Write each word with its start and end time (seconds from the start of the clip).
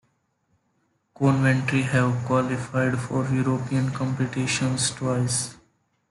Coventry 1.13 1.83
have 1.83 2.25
qualified 2.25 2.97
for 2.97 3.23
European 3.31 3.91
competitions 3.91 4.89
twice. 4.89 5.57